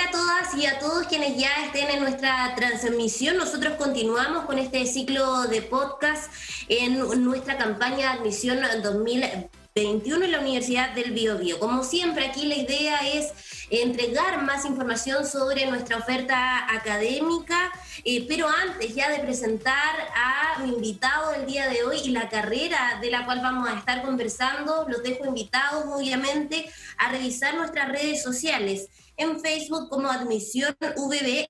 Hola 0.00 0.08
a 0.08 0.12
todas 0.12 0.54
y 0.54 0.64
a 0.64 0.78
todos 0.78 1.06
quienes 1.08 1.36
ya 1.36 1.50
estén 1.66 1.90
en 1.90 2.00
nuestra 2.00 2.54
transmisión. 2.56 3.36
Nosotros 3.36 3.74
continuamos 3.74 4.46
con 4.46 4.58
este 4.58 4.86
ciclo 4.86 5.42
de 5.42 5.60
podcast 5.60 6.32
en 6.68 7.22
nuestra 7.22 7.58
campaña 7.58 7.96
de 7.96 8.18
admisión 8.20 8.60
2021 8.82 10.24
en 10.24 10.32
la 10.32 10.40
Universidad 10.40 10.94
del 10.94 11.10
Biobío. 11.10 11.58
Como 11.58 11.84
siempre, 11.84 12.24
aquí 12.24 12.46
la 12.46 12.56
idea 12.56 13.06
es 13.12 13.66
entregar 13.68 14.42
más 14.42 14.64
información 14.64 15.26
sobre 15.26 15.66
nuestra 15.66 15.98
oferta 15.98 16.74
académica, 16.74 17.70
eh, 18.02 18.24
pero 18.26 18.48
antes 18.48 18.94
ya 18.94 19.10
de 19.10 19.18
presentar 19.18 19.96
a 20.16 20.60
mi 20.60 20.72
invitado 20.72 21.32
del 21.32 21.44
día 21.44 21.68
de 21.68 21.84
hoy 21.84 21.98
y 22.04 22.10
la 22.10 22.30
carrera 22.30 22.98
de 23.02 23.10
la 23.10 23.26
cual 23.26 23.40
vamos 23.42 23.68
a 23.68 23.76
estar 23.76 24.00
conversando, 24.00 24.86
los 24.88 25.02
dejo 25.02 25.26
invitados 25.26 25.84
obviamente 25.88 26.70
a 26.96 27.10
revisar 27.10 27.54
nuestras 27.54 27.90
redes 27.90 28.22
sociales 28.22 28.88
en 29.20 29.40
Facebook 29.40 29.88
como 29.88 30.10
Admisión 30.10 30.74
VB 30.80 31.46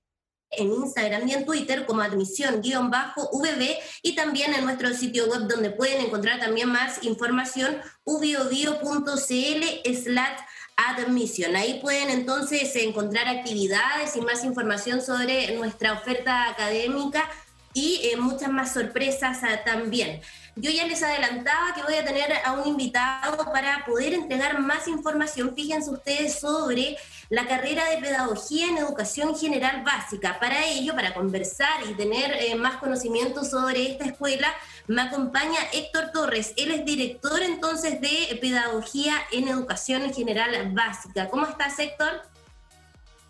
en 0.51 0.71
Instagram 0.71 1.27
y 1.27 1.33
en 1.33 1.45
Twitter 1.45 1.85
como 1.85 2.01
admisión-vb 2.01 3.77
y 4.03 4.15
también 4.15 4.53
en 4.53 4.65
nuestro 4.65 4.93
sitio 4.93 5.27
web 5.27 5.47
donde 5.47 5.71
pueden 5.71 6.05
encontrar 6.05 6.39
también 6.39 6.69
más 6.69 7.03
información 7.03 7.77
ubiobio.cl 8.03 9.95
slash 9.95 10.39
admisión. 10.75 11.55
Ahí 11.55 11.79
pueden 11.81 12.09
entonces 12.09 12.75
encontrar 12.75 13.27
actividades 13.27 14.15
y 14.15 14.21
más 14.21 14.43
información 14.43 15.01
sobre 15.01 15.55
nuestra 15.55 15.93
oferta 15.93 16.49
académica 16.49 17.29
y 17.73 18.01
eh, 18.03 18.17
muchas 18.17 18.51
más 18.51 18.73
sorpresas 18.73 19.39
ah, 19.43 19.63
también. 19.63 20.21
Yo 20.57 20.69
ya 20.69 20.85
les 20.85 21.01
adelantaba 21.01 21.73
que 21.73 21.83
voy 21.83 21.95
a 21.95 22.03
tener 22.03 22.29
a 22.43 22.51
un 22.53 22.67
invitado 22.67 23.37
para 23.53 23.85
poder 23.85 24.13
entregar 24.13 24.59
más 24.59 24.87
información, 24.89 25.53
fíjense 25.55 25.89
ustedes, 25.89 26.39
sobre 26.39 26.97
la 27.31 27.47
carrera 27.47 27.89
de 27.89 28.01
Pedagogía 28.01 28.67
en 28.67 28.77
Educación 28.77 29.37
General 29.37 29.83
Básica. 29.85 30.37
Para 30.37 30.65
ello, 30.65 30.93
para 30.93 31.13
conversar 31.13 31.81
y 31.89 31.93
tener 31.93 32.33
eh, 32.33 32.55
más 32.55 32.75
conocimiento 32.75 33.45
sobre 33.45 33.89
esta 33.89 34.03
escuela, 34.03 34.49
me 34.87 35.01
acompaña 35.01 35.59
Héctor 35.73 36.11
Torres. 36.11 36.53
Él 36.57 36.71
es 36.71 36.83
director 36.83 37.41
entonces 37.41 38.01
de 38.01 38.37
Pedagogía 38.41 39.13
en 39.31 39.47
Educación 39.47 40.13
General 40.13 40.73
Básica. 40.73 41.29
¿Cómo 41.29 41.47
estás, 41.47 41.79
Héctor? 41.79 42.21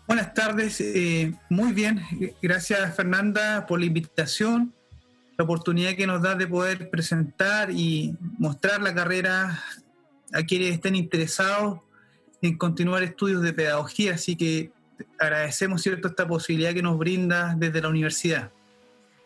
Buenas 0.08 0.34
tardes, 0.34 0.80
eh, 0.80 1.32
muy 1.48 1.72
bien. 1.72 2.02
Gracias, 2.42 2.96
Fernanda, 2.96 3.66
por 3.68 3.78
la 3.78 3.86
invitación 3.86 4.74
la 5.38 5.44
oportunidad 5.44 5.94
que 5.94 6.08
nos 6.08 6.20
da 6.20 6.34
de 6.34 6.48
poder 6.48 6.90
presentar 6.90 7.70
y 7.70 8.16
mostrar 8.38 8.82
la 8.82 8.92
carrera 8.92 9.62
a 10.32 10.42
quienes 10.42 10.74
estén 10.74 10.96
interesados 10.96 11.80
en 12.42 12.58
continuar 12.58 13.02
estudios 13.02 13.42
de 13.42 13.52
pedagogía. 13.52 14.14
Así 14.14 14.36
que 14.36 14.72
agradecemos 15.18 15.82
cierto 15.82 16.08
esta 16.08 16.26
posibilidad 16.26 16.74
que 16.74 16.82
nos 16.82 16.98
brinda 16.98 17.54
desde 17.56 17.80
la 17.80 17.88
universidad. 17.88 18.50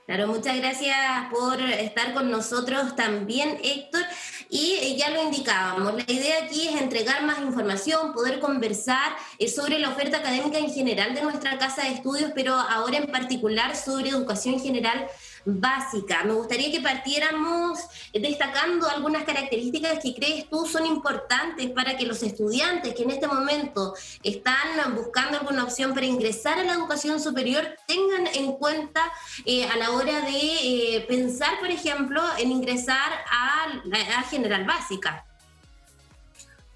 Claro, 0.06 0.28
muchas 0.28 0.56
gracias 0.58 0.96
por 1.32 1.60
estar 1.60 2.14
con 2.14 2.30
nosotros 2.30 2.94
también, 2.94 3.58
Héctor. 3.64 4.02
Y 4.48 4.96
ya 4.96 5.10
lo 5.10 5.24
indicábamos, 5.24 5.94
la 5.94 6.04
idea 6.12 6.44
aquí 6.44 6.68
es 6.68 6.80
entregar 6.80 7.24
más 7.24 7.40
información, 7.40 8.12
poder 8.12 8.38
conversar 8.38 9.16
eh, 9.40 9.48
sobre 9.48 9.80
la 9.80 9.88
oferta 9.88 10.18
académica 10.18 10.58
en 10.58 10.70
general 10.70 11.16
de 11.16 11.22
nuestra 11.22 11.58
casa 11.58 11.82
de 11.82 11.94
estudios, 11.94 12.30
pero 12.36 12.54
ahora 12.54 12.98
en 12.98 13.10
particular 13.10 13.74
sobre 13.74 14.10
educación 14.10 14.60
general 14.60 15.08
básica. 15.46 16.24
Me 16.24 16.34
gustaría 16.34 16.70
que 16.70 16.80
partiéramos 16.80 17.78
destacando 18.12 18.88
algunas 18.88 19.24
características 19.24 20.00
que 20.02 20.14
crees 20.14 20.50
tú 20.50 20.66
son 20.66 20.84
importantes 20.86 21.70
para 21.70 21.96
que 21.96 22.04
los 22.04 22.22
estudiantes 22.22 22.94
que 22.94 23.04
en 23.04 23.10
este 23.10 23.28
momento 23.28 23.94
están 24.22 24.94
buscando 24.94 25.38
alguna 25.38 25.64
opción 25.64 25.94
para 25.94 26.06
ingresar 26.06 26.58
a 26.58 26.64
la 26.64 26.72
educación 26.72 27.20
superior 27.20 27.64
tengan 27.86 28.26
en 28.34 28.52
cuenta 28.54 29.00
eh, 29.44 29.66
a 29.66 29.76
la 29.76 29.92
hora 29.92 30.20
de 30.22 30.96
eh, 30.96 31.04
pensar, 31.08 31.58
por 31.60 31.70
ejemplo, 31.70 32.20
en 32.38 32.50
ingresar 32.50 33.12
a 33.30 33.68
la 33.84 34.22
general 34.24 34.64
básica. 34.64 35.24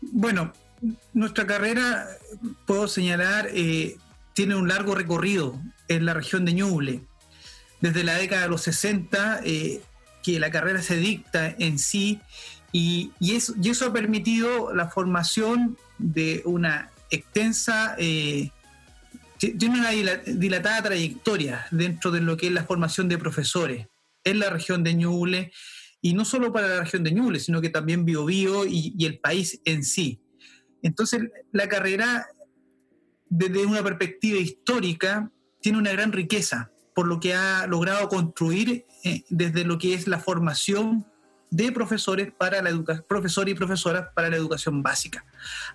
Bueno, 0.01 0.53
nuestra 1.13 1.47
carrera, 1.47 2.07
puedo 2.67 2.89
señalar, 2.89 3.49
eh, 3.53 3.97
tiene 4.33 4.55
un 4.55 4.69
largo 4.69 4.95
recorrido 4.95 5.59
en 5.89 6.07
la 6.07 6.15
región 6.15 6.45
de 6.45 6.55
Ñuble 6.55 7.10
desde 7.81 8.05
la 8.05 8.17
década 8.17 8.43
de 8.43 8.49
los 8.49 8.63
60 8.63 9.41
eh, 9.45 9.81
que 10.23 10.39
la 10.39 10.51
carrera 10.51 10.83
se 10.83 10.97
dicta 10.97 11.55
en 11.59 11.79
sí 11.79 12.21
y, 12.73 13.13
eso, 13.21 13.55
y, 13.61 13.71
eso, 13.71 13.87
ha 13.87 13.93
permitido 13.93 14.73
la 14.73 14.89
formación 14.89 15.77
de 15.99 16.43
una 16.45 16.93
extensa, 17.11 17.97
eh, 17.99 18.51
tiene 19.39 19.81
una 19.81 19.91
dilatada 19.91 20.83
trayectoria 20.83 21.67
dentro 21.73 22.13
de 22.13 22.21
lo 22.21 22.37
que 22.37 22.47
es 22.47 22.53
la 22.53 22.65
formación 22.65 23.09
de 23.09 23.19
profesores 23.19 23.89
en 24.23 24.39
la 24.39 24.51
región 24.51 24.85
de 24.85 24.95
Ñuble 24.95 25.53
y 26.01 26.15
no 26.15 26.25
solo 26.25 26.53
para 26.53 26.69
la 26.69 26.81
región 26.81 27.03
de 27.03 27.11
Ñuble, 27.11 27.41
sino 27.41 27.61
que 27.61 27.71
también 27.71 28.05
Biobío 28.05 28.67
y, 28.67 28.95
y 28.97 29.07
el 29.07 29.19
país 29.19 29.61
en 29.65 29.83
sí. 29.83 30.21
Entonces, 30.83 31.23
la 31.53 31.69
carrera, 31.69 32.29
desde 33.29 33.67
una 33.67 33.83
perspectiva 33.83 34.39
histórica, 34.39 35.31
tiene 35.61 35.79
una 35.79 35.93
gran 35.93 36.13
riqueza 36.13 36.71
por 37.01 37.07
lo 37.07 37.19
que 37.19 37.33
ha 37.33 37.67
logrado 37.67 38.11
construir 38.11 38.85
eh, 39.05 39.25
desde 39.31 39.65
lo 39.65 39.79
que 39.79 39.95
es 39.95 40.07
la 40.07 40.21
formación 40.21 41.07
de 41.49 41.73
profesores 41.73 42.31
para 42.31 42.61
la 42.61 42.69
educación, 42.69 43.07
profesores 43.09 43.55
y 43.55 43.57
profesoras 43.57 44.09
para 44.15 44.29
la 44.29 44.37
educación 44.37 44.83
básica. 44.83 45.25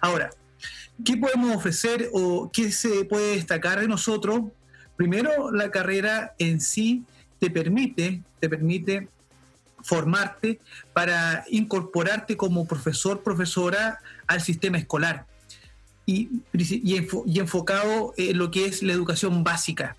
Ahora, 0.02 0.30
¿qué 1.04 1.18
podemos 1.18 1.56
ofrecer 1.56 2.12
o 2.14 2.52
qué 2.54 2.72
se 2.72 3.06
puede 3.06 3.38
destacar 3.38 3.80
de 3.80 3.88
nosotros? 3.88 4.42
Primero, 4.98 5.52
la 5.52 5.72
carrera 5.72 6.36
en 6.38 6.62
sí 6.62 7.06
te 7.40 7.50
permite, 7.50 8.22
te 8.40 8.48
permite 8.48 9.08
formarte 9.82 10.60
para 10.94 11.44
incorporarte 11.50 12.38
como 12.38 12.68
profesor, 12.68 13.24
profesora 13.24 13.98
al 14.28 14.42
sistema 14.42 14.78
escolar 14.78 15.26
y, 16.06 16.30
y 16.54 17.40
enfocado 17.40 18.14
en 18.16 18.38
lo 18.38 18.52
que 18.52 18.66
es 18.68 18.84
la 18.84 18.94
educación 18.94 19.44
básica 19.44 19.98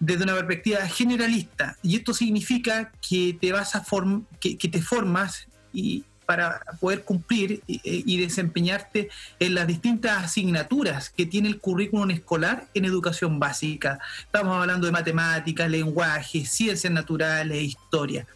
desde 0.00 0.24
una 0.24 0.34
perspectiva 0.34 0.80
generalista. 0.86 1.76
Y 1.82 1.96
esto 1.96 2.14
significa 2.14 2.92
que 3.06 3.36
te 3.40 3.52
vas 3.52 3.74
a 3.74 3.84
que, 4.40 4.56
te 4.56 4.82
formas 4.82 5.46
y 5.72 6.04
para 6.26 6.60
poder 6.78 7.04
cumplir 7.04 7.62
y, 7.66 8.20
desempeñarte 8.20 9.08
en 9.40 9.54
las 9.54 9.66
distintas 9.66 10.24
asignaturas 10.24 11.08
que 11.08 11.24
tiene 11.24 11.48
el 11.48 11.58
currículum 11.58 12.10
escolar 12.10 12.68
en 12.74 12.84
educación 12.84 13.40
básica. 13.40 13.98
Estamos 14.20 14.60
hablando 14.60 14.86
de 14.86 14.92
matemáticas, 14.92 15.70
lenguaje, 15.70 16.44
ciencias 16.44 16.92
naturales, 16.92 17.62
historia. 17.62 18.26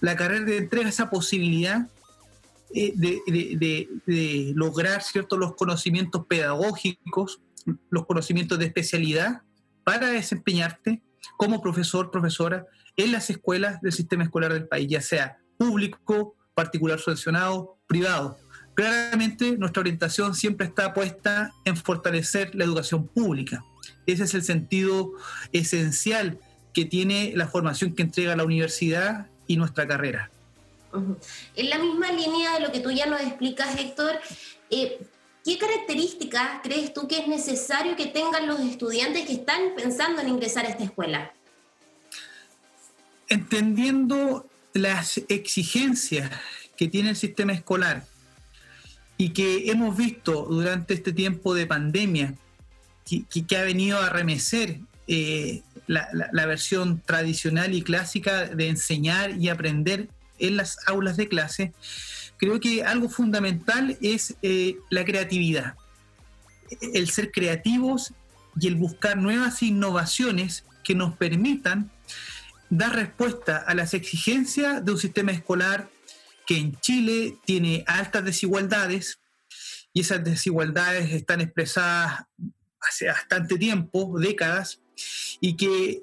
La 0.00 0.14
carrera 0.14 0.46
te 0.46 0.58
entrega 0.58 0.88
esa 0.88 1.10
posibilidad 1.10 1.88
eh, 2.72 2.92
de, 2.96 4.52
lograr 4.54 5.02
ciertos 5.02 5.36
los 5.36 5.56
conocimientos 5.56 6.26
pedagógicos, 6.26 7.40
los 7.90 8.06
conocimientos 8.06 8.60
de 8.60 8.66
especialidad 8.66 9.42
para 9.82 10.08
desempeñarte 10.10 11.02
como 11.36 11.60
profesor, 11.60 12.10
profesora 12.10 12.66
en 12.96 13.12
las 13.12 13.30
escuelas 13.30 13.80
del 13.80 13.92
sistema 13.92 14.24
escolar 14.24 14.52
del 14.52 14.68
país, 14.68 14.88
ya 14.88 15.00
sea 15.00 15.38
público, 15.56 16.34
particular 16.54 16.98
subvencionado, 16.98 17.78
privado. 17.86 18.38
Claramente 18.74 19.56
nuestra 19.58 19.80
orientación 19.80 20.34
siempre 20.34 20.66
está 20.66 20.94
puesta 20.94 21.52
en 21.64 21.76
fortalecer 21.76 22.54
la 22.54 22.64
educación 22.64 23.06
pública. 23.06 23.64
Ese 24.06 24.24
es 24.24 24.34
el 24.34 24.42
sentido 24.42 25.12
esencial 25.52 26.38
que 26.72 26.84
tiene 26.84 27.32
la 27.34 27.48
formación 27.48 27.94
que 27.94 28.02
entrega 28.02 28.36
la 28.36 28.44
universidad 28.44 29.26
y 29.46 29.56
nuestra 29.56 29.86
carrera. 29.86 30.30
En 31.56 31.70
la 31.70 31.78
misma 31.78 32.10
línea 32.12 32.54
de 32.54 32.60
lo 32.60 32.72
que 32.72 32.80
tú 32.80 32.90
ya 32.90 33.06
nos 33.06 33.20
explicas, 33.20 33.78
Héctor, 33.78 34.18
eh, 34.70 35.00
¿Qué 35.44 35.58
características 35.58 36.60
crees 36.62 36.92
tú 36.92 37.08
que 37.08 37.18
es 37.18 37.26
necesario 37.26 37.96
que 37.96 38.06
tengan 38.06 38.46
los 38.46 38.60
estudiantes 38.60 39.26
que 39.26 39.32
están 39.32 39.74
pensando 39.74 40.20
en 40.20 40.28
ingresar 40.28 40.66
a 40.66 40.68
esta 40.68 40.84
escuela? 40.84 41.32
Entendiendo 43.28 44.46
las 44.74 45.18
exigencias 45.28 46.30
que 46.76 46.88
tiene 46.88 47.10
el 47.10 47.16
sistema 47.16 47.52
escolar 47.52 48.04
y 49.16 49.30
que 49.30 49.70
hemos 49.70 49.96
visto 49.96 50.46
durante 50.46 50.94
este 50.94 51.12
tiempo 51.12 51.54
de 51.54 51.66
pandemia, 51.66 52.34
que, 53.04 53.56
ha 53.56 53.62
venido 53.62 53.98
a 53.98 54.08
remecer 54.10 54.78
eh, 55.06 55.62
la 55.86 56.46
versión 56.46 57.00
tradicional 57.00 57.74
y 57.74 57.82
clásica 57.82 58.46
de 58.46 58.68
enseñar 58.68 59.36
y 59.38 59.48
aprender 59.48 60.08
en 60.40 60.56
las 60.56 60.78
aulas 60.86 61.16
de 61.16 61.28
clase, 61.28 61.72
creo 62.40 62.58
que 62.58 62.82
algo 62.82 63.10
fundamental 63.10 63.98
es 64.00 64.34
eh, 64.40 64.76
la 64.88 65.04
creatividad, 65.04 65.74
el 66.94 67.10
ser 67.10 67.30
creativos 67.30 68.14
y 68.58 68.66
el 68.66 68.76
buscar 68.76 69.18
nuevas 69.18 69.62
innovaciones 69.62 70.64
que 70.82 70.94
nos 70.94 71.14
permitan 71.16 71.90
dar 72.70 72.96
respuesta 72.96 73.58
a 73.58 73.74
las 73.74 73.92
exigencias 73.92 74.82
de 74.82 74.92
un 74.92 74.98
sistema 74.98 75.32
escolar 75.32 75.90
que 76.46 76.56
en 76.56 76.74
Chile 76.80 77.36
tiene 77.44 77.84
altas 77.86 78.24
desigualdades 78.24 79.20
y 79.92 80.00
esas 80.00 80.24
desigualdades 80.24 81.12
están 81.12 81.42
expresadas 81.42 82.24
hace 82.80 83.06
bastante 83.06 83.58
tiempo, 83.58 84.18
décadas, 84.18 84.80
y 85.40 85.56
que 85.56 86.02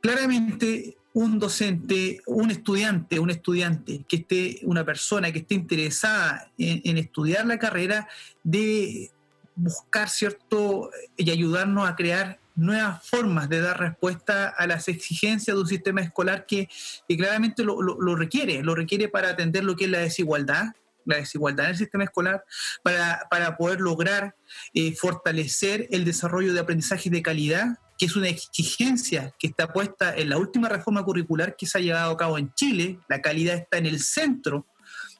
claramente 0.00 0.98
un 1.18 1.38
docente, 1.38 2.20
un 2.26 2.50
estudiante, 2.50 3.18
un 3.18 3.30
estudiante 3.30 4.04
que 4.08 4.16
esté, 4.16 4.60
una 4.62 4.84
persona 4.84 5.32
que 5.32 5.40
esté 5.40 5.54
interesada 5.54 6.50
en, 6.56 6.96
estudiar 6.96 7.46
la 7.46 7.58
carrera, 7.58 8.08
de 8.44 9.10
buscar, 9.56 10.08
¿cierto?, 10.08 10.90
y 11.16 11.30
ayudarnos 11.30 11.88
a 11.88 11.96
crear 11.96 12.38
nuevas 12.54 13.04
formas 13.04 13.48
de 13.48 13.60
dar 13.60 13.80
respuesta 13.80 14.48
a 14.48 14.66
las 14.66 14.88
exigencias 14.88 15.56
de 15.56 15.60
un 15.60 15.68
sistema 15.68 16.02
escolar 16.02 16.46
que, 16.46 16.68
claramente 17.08 17.64
lo, 17.64 18.14
requiere, 18.14 18.62
lo 18.62 18.74
requiere 18.74 19.08
para 19.08 19.30
atender 19.30 19.64
lo 19.64 19.74
que 19.74 19.86
es 19.86 19.90
la 19.90 19.98
desigualdad, 19.98 20.66
la 21.04 21.16
desigualdad 21.16 21.66
en 21.66 21.72
el 21.72 21.78
sistema 21.78 22.04
escolar, 22.04 22.44
para, 22.82 23.56
poder 23.56 23.80
lograr 23.80 24.36
eh, 24.74 24.94
fortalecer 24.94 25.88
el 25.90 26.04
desarrollo 26.04 26.52
de 26.52 26.60
aprendizaje 26.60 27.10
de 27.10 27.22
calidad, 27.22 27.78
que 27.98 28.06
es 28.06 28.14
una 28.14 28.28
exigencia 28.28 29.34
que 29.38 29.48
está 29.48 29.72
puesta 29.72 30.16
en 30.16 30.30
la 30.30 30.38
última 30.38 30.68
reforma 30.68 31.04
curricular 31.04 31.56
que 31.56 31.66
se 31.66 31.78
ha 31.78 31.80
llevado 31.80 32.12
a 32.12 32.16
cabo 32.16 32.38
en 32.38 32.52
Chile. 32.54 33.00
La 33.08 33.20
calidad 33.20 33.56
está 33.56 33.78
en 33.78 33.86
el 33.86 33.98
centro, 34.00 34.66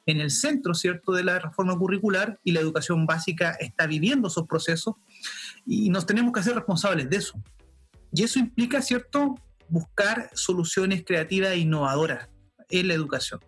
en 0.05 0.21
el 0.21 0.31
centro, 0.31 0.73
¿cierto?, 0.73 1.11
de 1.11 1.25
la 1.25 1.39
reforma 1.39 1.77
curricular 1.77 2.39
y 2.43 2.53
la 2.53 2.61
educación 2.61 3.05
básica 3.05 3.51
está 3.59 3.85
viviendo 3.85 4.29
esos 4.29 4.47
procesos 4.47 4.95
y 5.65 5.89
nos 5.89 6.05
tenemos 6.05 6.31
que 6.31 6.39
hacer 6.39 6.55
responsables 6.55 7.09
de 7.09 7.17
eso. 7.17 7.33
Y 8.13 8.23
eso 8.23 8.39
implica, 8.39 8.81
¿cierto?, 8.81 9.35
buscar 9.67 10.31
soluciones 10.33 11.03
creativas 11.05 11.51
e 11.51 11.57
innovadoras 11.57 12.29
en 12.69 12.87
la 12.87 12.93
educación. 12.93 13.41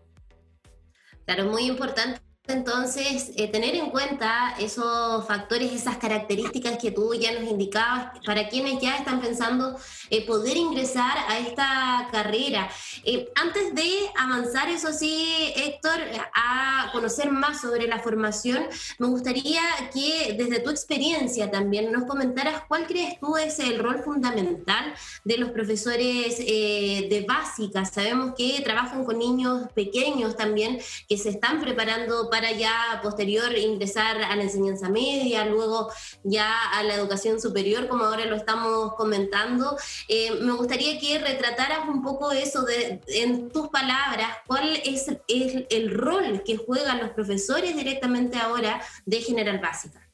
Claro, 1.25 1.45
muy 1.45 1.63
importante 1.63 2.21
entonces 2.51 3.31
eh, 3.35 3.47
tener 3.47 3.75
en 3.75 3.89
cuenta 3.89 4.55
esos 4.59 5.25
factores, 5.25 5.71
esas 5.71 5.97
características 5.97 6.77
que 6.77 6.91
tú 6.91 7.13
ya 7.13 7.37
nos 7.39 7.49
indicabas 7.49 8.19
para 8.25 8.47
quienes 8.49 8.81
ya 8.81 8.97
están 8.97 9.21
pensando 9.21 9.77
eh, 10.09 10.25
poder 10.25 10.57
ingresar 10.57 11.17
a 11.27 11.39
esta 11.39 12.09
carrera. 12.11 12.69
Eh, 13.03 13.31
antes 13.35 13.73
de 13.73 13.89
avanzar, 14.17 14.69
eso 14.69 14.93
sí, 14.93 15.53
Héctor, 15.55 15.99
a 16.33 16.89
conocer 16.91 17.31
más 17.31 17.61
sobre 17.61 17.87
la 17.87 17.99
formación, 17.99 18.65
me 18.99 19.07
gustaría 19.07 19.61
que 19.93 20.35
desde 20.37 20.59
tu 20.59 20.69
experiencia 20.69 21.49
también 21.49 21.91
nos 21.91 22.03
comentaras 22.03 22.63
cuál 22.67 22.85
crees 22.87 23.19
tú 23.19 23.37
es 23.37 23.59
el 23.59 23.79
rol 23.79 24.03
fundamental 24.03 24.93
de 25.23 25.37
los 25.37 25.51
profesores 25.51 26.37
de 26.37 27.25
básica. 27.27 27.85
Sabemos 27.85 28.33
que 28.37 28.61
trabajan 28.63 29.05
con 29.05 29.17
niños 29.17 29.67
pequeños 29.73 30.35
también 30.35 30.79
que 31.07 31.17
se 31.17 31.29
están 31.29 31.61
preparando 31.61 32.29
para 32.29 32.40
ya 32.49 32.99
posterior 33.03 33.55
ingresar 33.55 34.23
a 34.23 34.35
la 34.35 34.41
enseñanza 34.41 34.89
media, 34.89 35.45
luego 35.45 35.91
ya 36.23 36.71
a 36.71 36.81
la 36.81 36.95
educación 36.95 37.39
superior, 37.39 37.87
como 37.87 38.05
ahora 38.05 38.25
lo 38.25 38.35
estamos 38.35 38.95
comentando. 38.95 39.77
Eh, 40.07 40.31
me 40.41 40.53
gustaría 40.53 40.99
que 40.99 41.19
retrataras 41.19 41.87
un 41.87 42.01
poco 42.01 42.31
eso 42.31 42.63
de, 42.63 43.01
en 43.07 43.51
tus 43.51 43.69
palabras, 43.69 44.37
cuál 44.47 44.81
es, 44.83 45.07
el 45.27 45.93
rol 45.93 46.41
que 46.43 46.57
juegan 46.57 46.99
los 46.99 47.11
profesores 47.11 47.75
directamente 47.75 48.37
ahora 48.37 48.81
de 49.05 49.21
General 49.21 49.59
Básica. 49.59 50.09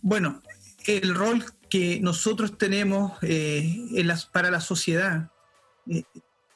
Bueno, 0.00 0.40
el 0.86 1.14
rol 1.14 1.44
que 1.68 2.00
nosotros 2.00 2.56
tenemos 2.58 3.12
eh, 3.22 4.04
para 4.32 4.50
la 4.50 4.60
sociedad, 4.60 5.30
eh, 5.88 6.04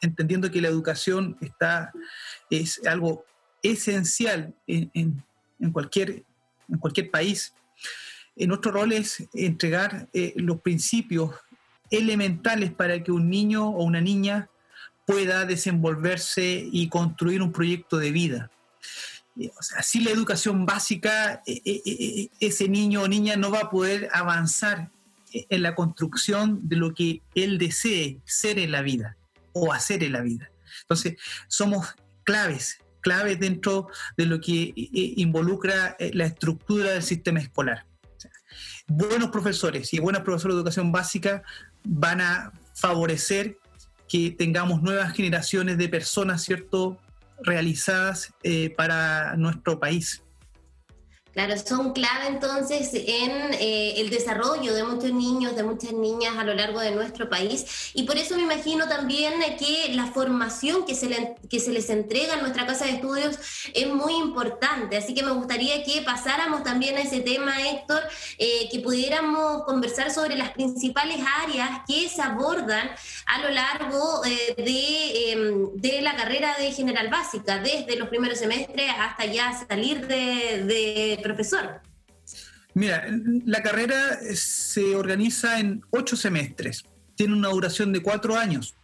entendiendo 0.01 0.51
que 0.51 0.61
la 0.61 0.69
educación 0.69 1.37
está, 1.41 1.93
es 2.51 2.81
algo 2.87 3.25
esencial 3.73 4.55
en, 4.67 5.23
cualquier, 5.73 6.25
en 6.69 6.79
cualquier 6.79 7.11
país. 7.11 7.55
nuestro 8.37 8.73
rol 8.73 8.93
es 8.93 9.29
entregar 9.35 10.09
eh, 10.13 10.35
los 10.37 10.61
principios 10.61 11.35
elementales 11.91 12.73
para 12.73 13.03
que 13.03 13.13
un 13.13 13.31
niño 13.31 13.69
o 13.69 13.85
una 13.85 14.01
niña 14.01 14.49
pueda 15.07 15.45
desenvolverse 15.45 16.69
y 16.71 16.89
construir 16.89 17.43
un 17.43 17.53
proyecto 17.53 17.99
de 17.99 18.11
vida. 18.11 18.51
Eh, 19.39 19.51
o 19.57 19.63
sea, 19.63 19.83
sin 19.83 20.05
la 20.05 20.11
educación 20.11 20.67
básica, 20.67 21.43
eh, 21.47 22.29
ese 22.41 22.69
niño 22.69 23.03
o 23.03 23.09
niña 23.09 23.37
no 23.37 23.51
va 23.51 23.61
a 23.61 23.71
poder 23.71 24.09
avanzar 24.13 24.91
en 25.33 25.63
la 25.63 25.75
construcción 25.75 26.69
de 26.69 26.77
lo 26.77 26.95
que 26.95 27.23
él 27.35 27.59
desee 27.59 28.19
ser 28.25 28.59
en 28.59 28.73
la 28.73 28.83
vida 28.83 29.17
o 29.53 29.73
hacer 29.73 30.03
en 30.03 30.13
la 30.13 30.23
vida. 30.23 30.51
Entonces, 30.83 31.17
somos 31.49 31.95
claves 32.25 32.79
claves 33.07 33.39
dentro 33.39 33.87
de 34.17 34.27
lo 34.27 34.41
que 34.41 34.75
eh, 34.77 35.15
involucra 35.17 35.95
eh, 36.01 36.11
la 36.13 36.27
estructura 36.27 36.91
del 36.91 37.05
sistema 37.05 37.39
escolar. 37.39 37.87
buenos 38.89 39.31
profesores 39.31 39.95
y 39.95 40.01
buenas 40.01 40.23
profesores 40.23 40.57
de 40.57 40.59
educación 40.59 40.91
básica 40.91 41.45
van 41.85 42.21
a 42.21 42.53
favorecer 42.75 43.59
que 44.09 44.33
tengamos 44.33 44.83
nuevas 44.83 45.13
generaciones 45.13 45.79
de 45.79 45.89
personas, 45.89 46.43
¿cierto?, 46.43 46.99
realizadas 47.45 48.35
eh, 48.43 48.75
para 48.77 49.37
nuestro 49.37 49.79
país. 49.79 50.25
Claro, 51.37 51.55
son 51.59 51.93
clave 51.93 52.29
entonces 52.29 52.95
en 52.95 53.53
eh, 53.61 54.01
el 54.01 54.09
desarrollo 54.09 54.73
de 54.73 54.85
muchos 54.85 55.13
niños, 55.13 55.55
de 55.55 55.65
muchas 55.65 55.93
niñas 55.93 56.35
a 56.39 56.45
lo 56.45 56.55
largo 56.55 56.81
de 56.81 56.93
nuestro 56.93 57.29
país. 57.29 57.91
Y 57.93 58.05
por 58.05 58.17
eso 58.17 58.37
me 58.37 58.45
imagino 58.45 58.89
también 58.89 59.35
que 59.59 59.93
la 59.93 60.07
formación 60.07 60.87
que 60.87 60.95
se, 60.95 61.11
les 61.71 61.91
entrega 61.91 62.37
en 62.37 62.41
nuestra 62.41 62.65
casa 62.65 62.87
de 62.87 62.93
estudios 62.93 63.39
es 63.75 63.87
muy 63.87 64.15
importante. 64.15 64.97
Así 64.97 65.13
que 65.13 65.23
me 65.23 65.33
gustaría 65.33 65.85
que 65.85 66.01
pasáramos 66.01 66.63
también 66.63 66.97
a 66.97 67.03
ese 67.03 67.21
tema, 67.21 67.69
Héctor, 67.69 68.01
eh, 68.39 68.71
que 68.73 68.81
pudiéramos 68.81 69.65
conversar 69.65 70.11
sobre 70.11 70.37
las 70.37 70.53
principales 70.53 71.19
áreas 71.45 71.83
que 71.87 72.09
se 72.09 72.23
abordan 72.23 72.89
a 73.27 73.43
lo 73.43 73.51
largo 73.51 74.25
eh, 74.25 74.55
de, 74.57 75.33
em, 75.33 75.71
de, 75.75 76.01
la 76.01 76.17
carrera 76.17 76.57
de 76.59 76.73
general 76.73 77.09
básica, 77.09 77.59
desde 77.59 77.97
los 77.97 78.09
primeros 78.09 78.39
semestres 78.39 78.91
hasta 78.99 79.27
ya 79.27 79.53
salir 79.69 80.07
de 80.07 81.26
profesor? 81.27 81.81
Mira, 82.75 83.07
la 83.47 83.63
carrera 83.63 84.19
se 84.35 84.95
organiza 84.95 85.59
en 85.59 85.83
ocho 85.91 86.15
semestres, 86.15 86.85
tiene 87.15 87.35
una 87.35 87.49
duración 87.49 87.93
de 87.93 88.03
cuatro 88.03 88.37
años. 88.37 88.75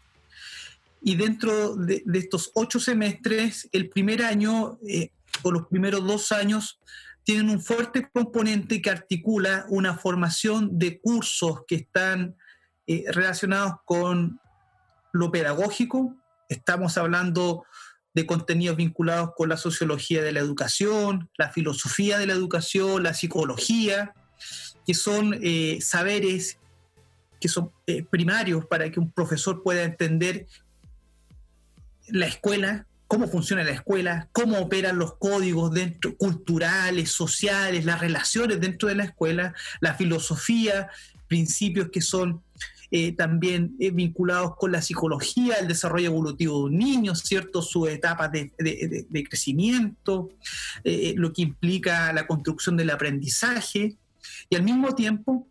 Y 1.03 1.17
dentro 1.17 1.75
de, 1.77 2.03
estos 2.15 2.51
ocho 2.55 2.81
semestres, 2.81 3.69
el 3.73 3.91
primer 3.91 4.23
año 4.23 4.79
eh, 4.89 5.11
o 5.43 5.51
los 5.51 5.67
primeros 5.67 6.07
dos 6.07 6.33
años 6.33 6.79
tienen 7.25 7.51
un 7.51 7.61
fuerte 7.61 8.09
componente 8.11 8.81
que 8.81 8.91
articula 8.91 9.67
una 9.69 9.97
formación 9.97 10.79
de 10.79 11.01
cursos 11.01 11.61
que 11.67 11.77
están 11.77 12.37
eh, 12.87 13.05
relacionados 13.09 13.75
con 13.85 14.41
lo 15.13 15.31
pedagógico. 15.31 16.17
Estamos 16.49 16.97
hablando 16.99 17.65
de 18.15 18.27
contenidos 18.27 18.77
vinculados 18.77 19.31
con 19.37 19.49
la 19.49 19.57
sociología 19.57 20.23
de 20.23 20.33
la 20.33 20.41
educación, 20.41 21.31
la 21.37 21.51
filosofía 21.51 22.19
de 22.19 22.27
la 22.27 22.35
educación, 22.35 23.03
la 23.03 23.15
psicología, 23.15 24.15
que 24.87 24.95
son 24.95 25.39
eh, 25.43 25.79
saberes 25.81 26.59
que 27.43 27.49
son 27.49 27.73
eh, 27.89 28.05
primarios 28.05 28.67
para 28.67 28.89
que 28.91 29.01
un 29.01 29.11
profesor 29.11 29.65
pueda 29.65 29.83
entender 29.83 30.47
la 32.07 32.27
escuela, 32.27 32.87
cómo 33.09 33.27
funciona 33.27 33.65
la 33.65 33.73
escuela, 33.73 34.29
cómo 34.31 34.61
operan 34.61 34.97
los 34.97 35.17
códigos 35.17 35.73
dentro, 35.73 36.17
culturales, 36.17 37.11
sociales, 37.11 37.85
las 37.85 38.01
relaciones 38.01 38.61
dentro 38.61 38.89
de 38.89 38.95
la 38.95 39.05
escuela, 39.05 39.55
la 39.81 39.95
filosofía, 39.95 40.89
principios 41.27 41.89
que 41.91 42.01
son 42.01 42.43
eh, 42.95 43.13
también 43.13 43.75
eh, 43.81 43.91
vinculados 43.91 44.55
con 44.55 44.71
la 44.71 44.83
psicología, 44.83 45.55
el 45.55 45.67
desarrollo 45.67 46.09
evolutivo 46.09 46.59
de 46.59 46.65
un 46.65 46.77
niño, 46.77 47.15
¿cierto? 47.15 47.63
Su 47.63 47.87
etapa 47.87 48.29
de, 48.29 48.53
crecimiento, 49.27 50.29
eh, 50.85 51.15
lo 51.17 51.33
que 51.33 51.41
implica 51.41 52.13
la 52.13 52.27
construcción 52.27 52.77
del 52.77 52.91
aprendizaje, 52.91 53.97
y 54.51 54.57
al 54.57 54.63
mismo 54.63 54.95
tiempo, 54.95 55.49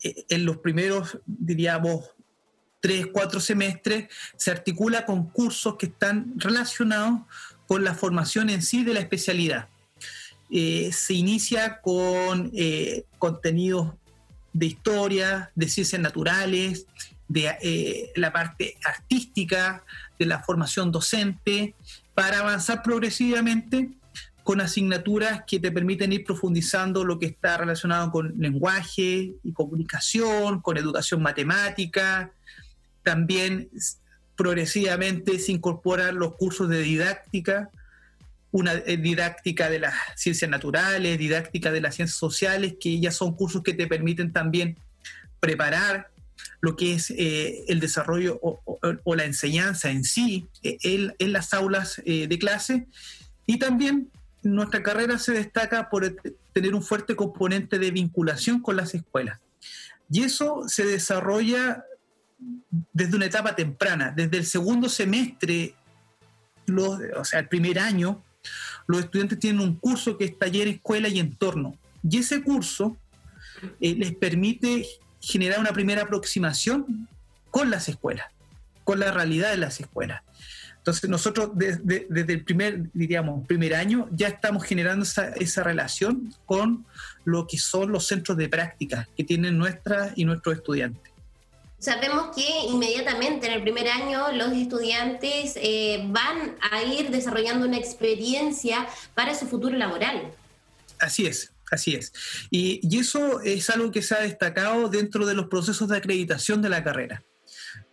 en 0.00 0.44
los 0.44 0.58
primeros, 0.58 1.18
diríamos, 1.26 2.10
tres, 2.78 3.08
cuatro 3.12 3.40
semestres, 3.40 4.06
se 4.36 4.52
articula 4.52 5.04
con 5.06 5.30
cursos 5.30 5.74
que 5.76 5.86
están 5.86 6.34
relacionados 6.36 7.22
con 7.66 7.82
la 7.82 7.94
formación 7.94 8.48
en 8.48 8.62
sí 8.62 8.84
de 8.84 8.94
la 8.94 9.00
especialidad. 9.00 9.68
se 10.48 11.14
inicia 11.14 11.80
con 11.80 12.52
contenidos 13.18 13.94
de 14.54 14.66
historia, 14.66 15.50
de 15.54 15.68
ciencias 15.68 16.00
naturales, 16.00 16.86
de 17.28 17.54
eh, 17.60 18.12
la 18.16 18.32
parte 18.32 18.78
artística, 18.84 19.84
de 20.18 20.26
la 20.26 20.42
formación 20.42 20.90
docente, 20.90 21.74
para 22.14 22.38
avanzar 22.38 22.82
progresivamente 22.82 23.90
con 24.44 24.60
asignaturas 24.60 25.42
que 25.46 25.58
te 25.58 25.72
permiten 25.72 26.12
ir 26.12 26.24
profundizando 26.24 27.04
lo 27.04 27.18
que 27.18 27.26
está 27.26 27.56
relacionado 27.56 28.10
con 28.12 28.34
lenguaje 28.38 29.34
y 29.42 29.52
comunicación, 29.52 30.60
con 30.60 30.76
educación 30.76 31.22
matemática. 31.22 32.30
También 33.02 33.70
progresivamente 34.36 35.38
se 35.38 35.52
incorporan 35.52 36.18
los 36.18 36.36
cursos 36.36 36.68
de 36.68 36.82
didáctica, 36.82 37.70
una 38.54 38.74
eh, 38.74 38.96
didáctica 38.96 39.68
de 39.68 39.80
las 39.80 39.94
ciencias 40.14 40.48
naturales, 40.48 41.18
didáctica 41.18 41.72
de 41.72 41.80
las 41.80 41.96
ciencias 41.96 42.16
sociales, 42.16 42.76
que 42.78 43.00
ya 43.00 43.10
son 43.10 43.34
cursos 43.34 43.64
que 43.64 43.74
te 43.74 43.88
permiten 43.88 44.32
también 44.32 44.76
preparar 45.40 46.08
lo 46.60 46.76
que 46.76 46.94
es 46.94 47.10
eh, 47.10 47.64
el 47.66 47.80
desarrollo 47.80 48.38
o, 48.40 49.14
la 49.16 49.24
enseñanza 49.24 49.90
en 49.90 50.04
sí 50.04 50.46
en, 50.62 51.32
las 51.32 51.52
aulas 51.52 52.00
de 52.04 52.38
clase. 52.38 52.86
Y 53.44 53.58
también 53.58 54.08
nuestra 54.44 54.84
carrera 54.84 55.18
se 55.18 55.32
destaca 55.32 55.90
por 55.90 56.16
tener 56.52 56.74
un 56.76 56.82
fuerte 56.82 57.16
componente 57.16 57.80
de 57.80 57.90
vinculación 57.90 58.60
con 58.60 58.76
las 58.76 58.94
escuelas. 58.94 59.40
Y 60.08 60.22
eso 60.22 60.62
se 60.68 60.84
desarrolla 60.84 61.84
desde 62.92 63.16
una 63.16 63.26
etapa 63.26 63.56
temprana, 63.56 64.12
desde 64.14 64.36
el 64.36 64.46
segundo 64.46 64.88
semestre, 64.88 65.74
o 67.16 67.24
sea, 67.24 67.40
el 67.40 67.48
primer 67.48 67.78
año, 67.78 68.22
los 68.86 69.00
estudiantes 69.00 69.38
tienen 69.38 69.60
un 69.60 69.76
curso 69.76 70.16
que 70.18 70.24
es 70.24 70.38
taller, 70.38 70.68
escuela 70.68 71.08
y 71.08 71.18
entorno. 71.18 71.76
Y 72.08 72.18
ese 72.18 72.42
curso 72.42 72.96
eh, 73.80 73.94
les 73.94 74.14
permite 74.14 74.86
generar 75.20 75.58
una 75.58 75.72
primera 75.72 76.02
aproximación 76.02 77.08
con 77.50 77.70
las 77.70 77.88
escuelas, 77.88 78.26
con 78.84 79.00
la 79.00 79.10
realidad 79.10 79.50
de 79.50 79.56
las 79.56 79.80
escuelas. 79.80 80.22
Entonces 80.76 81.08
nosotros 81.08 81.52
desde, 81.54 82.06
el 82.10 82.44
primer, 82.44 82.90
diríamos, 82.92 83.46
primer 83.46 83.74
año 83.74 84.06
ya 84.12 84.28
estamos 84.28 84.64
generando 84.64 85.04
esa, 85.04 85.28
esa, 85.28 85.62
relación 85.62 86.34
con 86.44 86.84
lo 87.24 87.46
que 87.46 87.56
son 87.56 87.90
los 87.90 88.06
centros 88.06 88.36
de 88.36 88.50
práctica 88.50 89.08
que 89.16 89.24
tienen 89.24 89.56
nuestras 89.56 90.12
y 90.14 90.26
nuestros 90.26 90.56
estudiantes. 90.56 91.13
Sabemos 91.84 92.34
que 92.34 92.48
inmediatamente 92.70 93.46
en 93.46 93.52
el 93.52 93.60
primer 93.60 93.88
año 93.88 94.32
los 94.32 94.52
estudiantes 94.52 95.52
eh, 95.56 96.02
van 96.06 96.56
a 96.70 96.82
ir 96.82 97.10
desarrollando 97.10 97.66
una 97.66 97.76
experiencia 97.76 98.86
para 99.14 99.34
su 99.34 99.46
futuro 99.46 99.76
laboral. 99.76 100.32
Así 100.98 101.26
es, 101.26 101.52
Así 101.70 101.94
es. 101.94 102.12
Y, 102.50 102.80
y, 102.82 103.00
eso 103.00 103.40
es 103.42 103.68
algo 103.68 103.90
que 103.90 104.00
se 104.00 104.14
ha 104.14 104.20
destacado 104.20 104.88
dentro 104.88 105.26
de 105.26 105.34
los 105.34 105.48
procesos 105.48 105.88
de 105.88 105.98
acreditación 105.98 106.62
de 106.62 106.70
la 106.70 106.82
carrera. 106.82 107.22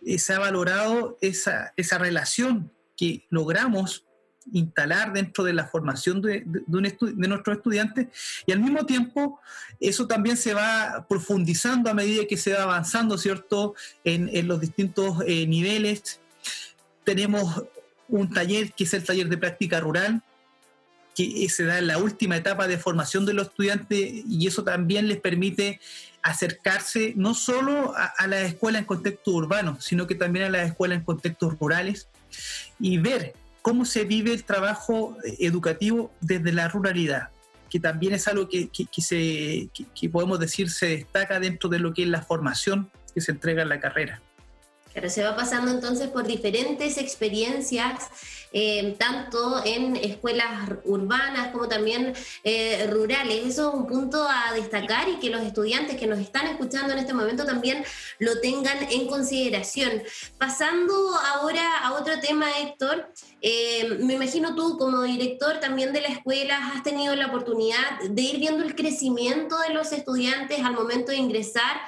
Eh, 0.06 0.18
se 0.18 0.32
ha 0.32 0.38
valorado 0.38 1.18
esa, 1.20 1.74
esa 1.76 1.98
relación 1.98 2.72
que 2.96 3.26
logramos 3.28 4.06
instalar 4.52 5.12
dentro 5.12 5.44
de 5.44 5.52
la 5.52 5.66
formación 5.66 6.20
de, 6.20 6.42
de, 6.46 7.28
nuestros 7.28 7.56
estudiantes 7.56 8.08
y 8.46 8.52
al 8.52 8.60
mismo 8.60 8.84
tiempo 8.86 9.40
eso 9.80 10.06
también 10.06 10.36
se 10.36 10.54
va 10.54 11.06
profundizando 11.08 11.90
a 11.90 11.94
medida 11.94 12.26
que 12.26 12.36
se 12.36 12.52
va 12.52 12.62
avanzando, 12.62 13.18
¿cierto?, 13.18 13.74
en, 14.04 14.46
los 14.46 14.60
distintos 14.60 15.18
eh, 15.26 15.46
niveles. 15.46 16.20
Tenemos 17.04 17.64
un 18.08 18.30
taller 18.30 18.72
que 18.72 18.84
es 18.84 18.94
el 18.94 19.04
taller 19.04 19.28
de 19.28 19.38
práctica 19.38 19.80
rural, 19.80 20.22
que 21.14 21.46
se 21.50 21.64
da 21.64 21.78
en 21.78 21.88
la 21.88 21.98
última 21.98 22.36
etapa 22.36 22.66
de 22.66 22.78
formación 22.78 23.26
de 23.26 23.34
los 23.34 23.48
estudiantes 23.48 24.22
y 24.26 24.46
eso 24.46 24.64
también 24.64 25.08
les 25.08 25.20
permite 25.20 25.78
acercarse 26.22 27.12
no 27.16 27.34
solo 27.34 27.94
a, 27.96 28.06
a 28.06 28.26
las 28.28 28.42
escuelas 28.42 28.80
en 28.80 28.86
contexto 28.86 29.32
urbano, 29.32 29.78
sino 29.80 30.06
que 30.06 30.14
también 30.14 30.46
a 30.46 30.50
las 30.50 30.68
escuelas 30.68 30.98
en 30.98 31.04
contextos 31.04 31.58
rurales 31.58 32.08
y 32.78 32.98
ver 32.98 33.34
cómo 33.62 33.84
se 33.84 34.04
vive 34.04 34.32
el 34.32 34.44
trabajo 34.44 35.16
educativo 35.38 36.12
desde 36.20 36.52
la 36.52 36.68
ruralidad, 36.68 37.28
que 37.70 37.80
también 37.80 38.12
es 38.12 38.28
algo 38.28 38.48
que, 38.48 38.68
se, 38.98 39.70
que 39.94 40.10
podemos 40.10 40.38
decir 40.38 40.68
se 40.68 40.88
destaca 40.88 41.40
dentro 41.40 41.70
de 41.70 41.78
lo 41.78 41.94
que 41.94 42.02
es 42.02 42.08
la 42.08 42.22
formación 42.22 42.90
que 43.14 43.20
se 43.20 43.32
entrega 43.32 43.62
en 43.62 43.68
la 43.68 43.80
carrera. 43.80 44.20
Pero 44.92 45.08
se 45.08 45.22
va 45.22 45.34
pasando 45.36 45.70
entonces 45.70 46.08
por 46.08 46.26
diferentes 46.26 46.98
experiencias, 46.98 47.94
eh, 48.52 48.94
tanto 48.98 49.62
en 49.64 49.96
escuelas 49.96 50.68
urbanas 50.84 51.52
como 51.52 51.68
también 51.68 52.14
eh, 52.44 52.86
rurales. 52.90 53.46
Eso 53.46 53.68
es 53.68 53.74
un 53.74 53.86
punto 53.86 54.26
a 54.28 54.52
destacar 54.54 55.08
y 55.08 55.16
que 55.16 55.30
los 55.30 55.42
estudiantes 55.42 55.96
que 55.96 56.06
nos 56.06 56.18
están 56.18 56.46
escuchando 56.46 56.92
en 56.92 56.98
este 56.98 57.14
momento 57.14 57.44
también 57.44 57.84
lo 58.18 58.40
tengan 58.40 58.78
en 58.90 59.06
consideración. 59.06 60.02
Pasando 60.38 60.94
ahora 61.34 61.78
a 61.78 61.94
otro 61.94 62.20
tema, 62.20 62.46
Héctor, 62.60 63.12
eh, 63.40 63.98
me 64.00 64.14
imagino 64.14 64.54
tú 64.54 64.78
como 64.78 65.02
director 65.02 65.58
también 65.58 65.92
de 65.92 66.00
la 66.00 66.08
escuela 66.08 66.72
has 66.74 66.82
tenido 66.82 67.16
la 67.16 67.26
oportunidad 67.26 68.00
de 68.08 68.22
ir 68.22 68.38
viendo 68.38 68.62
el 68.62 68.76
crecimiento 68.76 69.58
de 69.58 69.74
los 69.74 69.92
estudiantes 69.92 70.60
al 70.64 70.74
momento 70.74 71.10
de 71.10 71.18
ingresar 71.18 71.80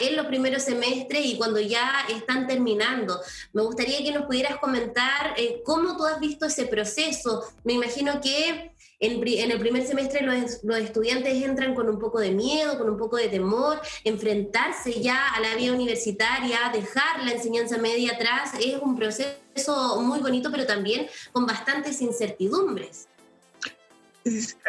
en 0.00 0.16
los 0.16 0.26
primeros 0.26 0.62
semestres 0.62 1.24
y 1.24 1.36
cuando 1.36 1.60
ya 1.60 2.06
están 2.08 2.46
terminando. 2.46 3.20
Me 3.52 3.62
gustaría 3.62 4.04
que 4.04 4.12
nos 4.12 4.26
pudieras 4.26 4.58
comentar 4.58 5.34
eh, 5.36 5.62
cómo 5.64 5.96
tú 5.96 6.04
has 6.12 6.20
visto 6.20 6.46
ese 6.46 6.66
proceso. 6.66 7.44
Me 7.64 7.74
imagino 7.74 8.20
que 8.20 8.72
en, 9.00 9.50
el 9.50 9.58
primer 9.58 9.86
semestre 9.86 10.22
los, 10.22 10.78
estudiantes 10.78 11.42
entran 11.42 11.74
con 11.74 11.88
un 11.88 11.98
poco 11.98 12.20
de 12.20 12.32
miedo, 12.32 12.78
con 12.78 12.90
un 12.90 12.98
poco 12.98 13.16
de 13.16 13.28
temor, 13.28 13.80
enfrentarse 14.04 15.00
ya 15.00 15.28
a 15.28 15.40
la 15.40 15.54
vida 15.56 15.72
universitaria, 15.72 16.58
dejar 16.72 17.24
la 17.24 17.32
enseñanza 17.32 17.78
media 17.78 18.12
atrás, 18.12 18.52
es 18.60 18.76
un 18.80 18.96
proceso 18.96 20.02
muy 20.02 20.20
bonito, 20.20 20.50
pero 20.50 20.66
también 20.66 21.06
con 21.32 21.46
bastantes 21.46 22.00
incertidumbres. 22.02 23.08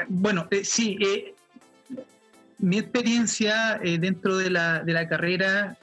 Bueno, 0.08 0.48
eh, 0.50 0.64
sí, 0.64 0.98
eh, 1.02 1.36
mi 2.58 2.78
experiencia 2.78 3.80
dentro 3.84 4.38
de 4.38 4.50
la, 4.50 4.80
de 4.80 4.94
la 4.94 5.10
carrera 5.10 5.78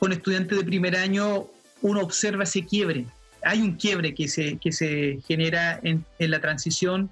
con 0.00 0.10
estudiantes 0.10 0.58
de 0.58 0.64
primer 0.64 0.96
año 0.96 1.46
uno 1.80 2.00
observa 2.00 2.42
ese 2.42 2.64
quiebre. 2.64 3.06
Hay 3.44 3.60
un 3.60 3.72
quiebre 3.76 4.14
que 4.14 4.28
se, 4.28 4.58
que 4.58 4.72
se 4.72 5.20
genera 5.26 5.80
en, 5.82 6.04
en 6.18 6.30
la 6.30 6.40
transición 6.40 7.10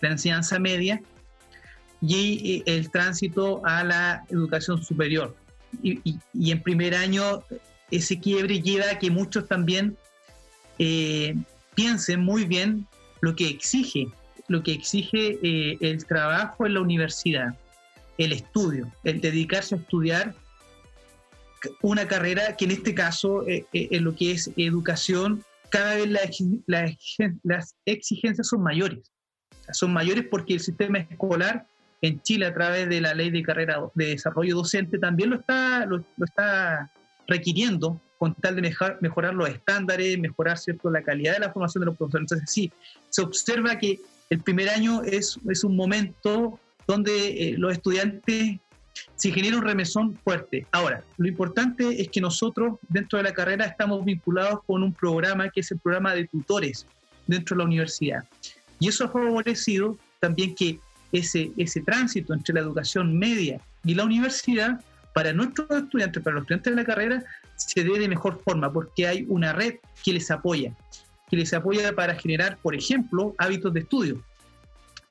de 0.00 0.08
la 0.08 0.12
enseñanza 0.12 0.58
media 0.58 1.00
y 2.00 2.62
el 2.66 2.90
tránsito 2.90 3.64
a 3.64 3.82
la 3.82 4.24
educación 4.28 4.82
superior. 4.82 5.34
Y, 5.82 6.00
y, 6.32 6.52
en 6.52 6.62
primer 6.62 6.94
año 6.94 7.42
ese 7.90 8.20
quiebre 8.20 8.60
lleva 8.60 8.90
a 8.92 8.98
que 8.98 9.10
muchos 9.10 9.48
también 9.48 9.96
eh, 10.78 11.34
piensen 11.74 12.20
muy 12.20 12.44
bien 12.44 12.86
lo 13.20 13.34
que 13.34 13.48
exige, 13.48 14.08
lo 14.48 14.62
que 14.62 14.72
exige 14.72 15.38
eh, 15.42 15.78
el 15.80 16.04
trabajo 16.04 16.66
en 16.66 16.74
la 16.74 16.80
universidad, 16.80 17.54
el 18.18 18.32
estudio, 18.32 18.90
el 19.02 19.20
dedicarse 19.20 19.74
a 19.74 19.78
estudiar 19.78 20.34
una 21.80 22.06
carrera 22.06 22.56
que 22.56 22.66
en 22.66 22.72
este 22.72 22.94
caso, 22.94 23.46
eh, 23.48 23.66
eh, 23.72 23.88
en 23.90 24.04
lo 24.04 24.14
que 24.14 24.32
es 24.32 24.50
educación, 24.56 25.44
cada 25.74 25.96
vez 25.96 26.08
las 27.42 27.74
exigencias 27.84 28.46
son 28.46 28.62
mayores. 28.62 29.10
Son 29.72 29.92
mayores 29.92 30.24
porque 30.30 30.54
el 30.54 30.60
sistema 30.60 30.98
escolar 30.98 31.66
en 32.00 32.22
Chile, 32.22 32.46
a 32.46 32.54
través 32.54 32.88
de 32.88 33.00
la 33.00 33.12
ley 33.12 33.30
de 33.30 33.42
carrera 33.42 33.80
de 33.94 34.06
desarrollo 34.10 34.54
docente, 34.54 35.00
también 35.00 35.30
lo 35.30 35.36
está, 35.36 35.84
lo, 35.84 36.04
está 36.24 36.92
requiriendo 37.26 38.00
con 38.18 38.36
tal 38.36 38.54
de 38.54 38.72
mejorar 39.00 39.34
los 39.34 39.48
estándares, 39.48 40.16
mejorar 40.16 40.58
¿cierto? 40.58 40.90
la 40.90 41.02
calidad 41.02 41.32
de 41.32 41.40
la 41.40 41.52
formación 41.52 41.80
de 41.80 41.86
los 41.86 41.96
profesores. 41.96 42.30
Entonces, 42.30 42.50
sí, 42.52 42.72
se 43.10 43.22
observa 43.22 43.76
que 43.76 43.98
el 44.30 44.40
primer 44.42 44.68
año 44.68 45.02
es, 45.02 45.40
es 45.50 45.64
un 45.64 45.74
momento 45.74 46.60
donde 46.86 47.48
eh, 47.48 47.54
los 47.58 47.72
estudiantes 47.72 48.60
se 49.16 49.30
genera 49.30 49.56
un 49.56 49.64
remesón 49.64 50.18
fuerte. 50.24 50.66
Ahora, 50.72 51.02
lo 51.16 51.28
importante 51.28 52.00
es 52.00 52.08
que 52.08 52.20
nosotros 52.20 52.78
dentro 52.88 53.16
de 53.18 53.24
la 53.24 53.32
carrera 53.32 53.64
estamos 53.64 54.04
vinculados 54.04 54.60
con 54.66 54.82
un 54.82 54.92
programa 54.92 55.48
que 55.50 55.60
es 55.60 55.70
el 55.70 55.78
programa 55.78 56.14
de 56.14 56.26
tutores 56.26 56.86
dentro 57.26 57.54
de 57.54 57.58
la 57.58 57.66
universidad. 57.66 58.24
Y 58.80 58.88
eso 58.88 59.04
ha 59.04 59.08
favorecido 59.08 59.96
también 60.20 60.54
que 60.54 60.78
ese, 61.12 61.52
ese 61.56 61.80
tránsito 61.80 62.34
entre 62.34 62.54
la 62.54 62.60
educación 62.60 63.16
media 63.16 63.60
y 63.84 63.94
la 63.94 64.04
universidad, 64.04 64.80
para 65.12 65.32
nuestros 65.32 65.70
estudiantes, 65.70 66.22
para 66.22 66.34
los 66.34 66.42
estudiantes 66.42 66.72
de 66.72 66.76
la 66.76 66.84
carrera, 66.84 67.24
se 67.54 67.84
dé 67.84 67.98
de 67.98 68.08
mejor 68.08 68.42
forma, 68.42 68.72
porque 68.72 69.06
hay 69.06 69.24
una 69.28 69.52
red 69.52 69.76
que 70.02 70.12
les 70.12 70.30
apoya, 70.30 70.74
que 71.30 71.36
les 71.36 71.54
apoya 71.54 71.94
para 71.94 72.16
generar, 72.16 72.58
por 72.62 72.74
ejemplo, 72.74 73.34
hábitos 73.38 73.72
de 73.74 73.80
estudio, 73.80 74.24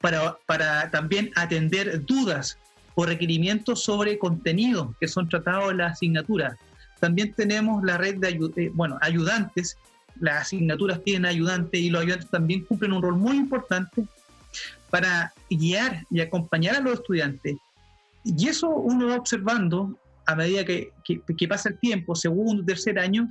para, 0.02 0.38
para 0.46 0.92
también 0.92 1.32
atender 1.36 2.04
dudas 2.06 2.58
o 2.96 3.06
requerimientos 3.06 3.84
sobre 3.84 4.18
contenido 4.18 4.96
que 5.00 5.08
son 5.08 5.28
tratados 5.28 5.72
en 5.72 5.78
la 5.78 5.88
asignatura. 5.88 6.58
También 7.00 7.34
tenemos 7.34 7.84
la 7.84 7.98
red 7.98 8.18
de 8.18 8.30
eh, 8.56 8.72
bueno, 8.74 8.98
ayudantes, 9.02 9.78
las 10.20 10.44
asignaturas 10.44 11.04
tienen 11.04 11.26
ayudantes 11.26 11.80
y 11.80 11.90
los 11.90 12.02
ayudantes 12.02 12.30
también 12.30 12.64
cumplen 12.66 12.94
un 12.94 13.02
rol 13.02 13.18
muy 13.18 13.38
importante 13.38 14.06
para 14.90 15.34
guiar 15.50 16.06
y 16.12 16.22
acompañar 16.22 16.76
a 16.76 16.80
los 16.80 16.94
estudiantes. 16.94 17.56
Y 18.24 18.48
eso 18.48 18.70
uno 18.70 19.08
va 19.08 19.18
observando 19.18 19.98
a 20.26 20.36
medida 20.36 20.64
que, 20.64 20.92
que, 21.04 21.48
pasa 21.48 21.70
el 21.70 21.80
tiempo, 21.80 22.16
segundo, 22.16 22.64
tercer 22.64 22.98
año, 22.98 23.28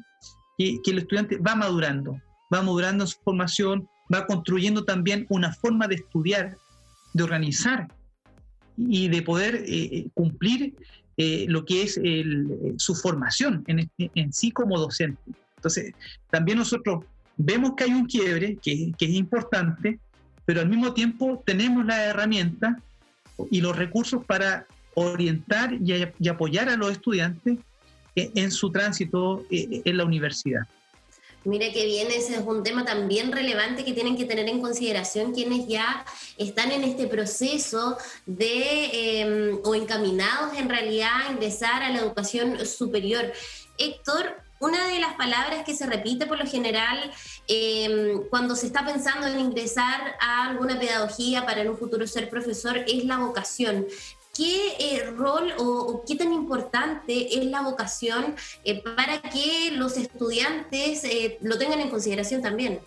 que, 0.59 0.81
que 0.85 0.91
el 0.91 0.99
estudiante 0.99 1.39
va 1.39 1.55
madurando, 1.55 2.21
va 2.53 2.63
madurando 2.63 3.07
su 3.07 3.19
formación, 3.25 3.89
va 4.13 4.27
construyendo 4.27 4.85
también 4.85 5.25
una 5.31 5.55
forma 5.55 5.89
de 5.89 5.95
estudiar, 5.95 6.59
de 7.15 7.23
organizar 7.23 7.89
y 8.77 9.09
de 9.09 9.23
poder 9.23 9.57
eh, 9.57 9.65
eh, 9.67 10.07
cumplir 10.15 10.75
eh, 11.17 11.47
lo 11.49 11.65
que 11.65 11.83
es 11.83 12.01
su 12.79 12.95
formación 12.95 13.65
en, 13.67 14.33
sí 14.33 14.51
como 14.51 14.79
docente. 14.79 15.21
Entonces, 15.57 15.95
también 16.31 16.59
nosotros 16.59 17.05
vemos 17.37 17.75
que 17.77 17.85
hay 17.85 17.93
un 17.93 18.07
quiebre 18.07 18.57
que, 18.63 18.93
es 18.99 19.11
importante, 19.11 19.99
pero 20.45 20.61
al 20.61 20.69
mismo 20.69 20.95
tiempo 20.95 21.43
tenemos 21.45 21.85
la 21.85 22.05
herramienta 22.05 22.79
y 23.51 23.61
los 23.61 23.77
recursos 23.77 24.25
para 24.25 24.67
orientar 24.95 25.75
y, 25.75 26.29
apoyar 26.29 26.69
a 26.69 26.77
los 26.77 26.93
estudiantes 26.93 27.59
en 28.15 28.51
su 28.51 28.71
tránsito 28.71 29.45
en 29.51 29.97
la 29.97 30.05
universidad. 30.05 30.63
Mire 31.45 31.73
que 31.73 31.85
bien, 31.87 32.09
ese 32.13 32.37
es 32.37 32.41
un 32.41 32.63
tema 32.63 32.85
también 32.85 33.33
relevante 33.33 33.85
que 33.85 33.93
tienen 33.93 34.17
que 34.17 34.25
tener 34.25 34.49
en 34.49 34.61
consideración 34.61 35.33
quienes 35.33 35.67
ya 35.67 36.05
están 36.39 36.71
en 36.71 36.85
este 36.85 37.09
proceso 37.09 37.97
de 38.27 39.21
em, 39.21 39.61
o 39.65 39.75
encaminados 39.75 40.57
en 40.57 40.69
realidad 40.69 41.11
a 41.27 41.33
ingresar 41.33 41.83
a 41.83 41.91
la 41.91 41.99
educación 41.99 42.65
superior. 42.65 43.33
Héctor, 43.77 44.37
una 44.61 44.87
de 44.87 45.01
las 45.01 45.15
palabras 45.15 45.65
que 45.65 45.75
se 45.75 45.87
repite 45.87 46.27
por 46.27 46.39
lo 46.39 46.47
general 46.47 47.11
em, 47.49 48.23
cuando 48.31 48.55
se 48.55 48.67
está 48.67 48.85
pensando 48.87 49.27
en 49.27 49.41
ingresar 49.41 50.15
a 50.21 50.47
alguna 50.49 50.79
pedagogía 50.79 51.45
para 51.45 51.63
en 51.63 51.71
un 51.71 51.77
futuro 51.77 52.07
ser 52.07 52.31
profesor 52.31 52.85
es 52.87 53.05
la 53.05 53.19
vocación. 53.19 53.87
¿Qué 54.35 54.77
eh, 54.81 55.11
rol 55.11 55.53
o, 55.59 56.05
qué 56.09 56.17
tan 56.17 56.33
importante 56.33 57.39
es 57.39 57.45
la 57.45 57.61
vocación 57.61 58.35
eh, 58.65 58.83
para 58.83 59.21
que 59.21 59.73
los 59.73 59.99
estudiantes 59.99 61.05
eh, 61.05 61.37
lo 61.43 61.59
tengan 61.59 61.81
en 61.81 61.91
consideración 61.91 62.41
también? 62.41 62.81